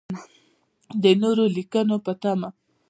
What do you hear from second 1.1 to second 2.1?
نورو لیکنو